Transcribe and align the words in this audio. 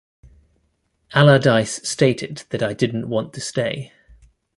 Allardyce 1.13 1.79
stated 1.87 2.37
that 2.49 2.63
I 2.63 2.73
didn't 2.73 3.07
want 3.07 3.33
to 3.33 3.39
stay. 3.39 3.91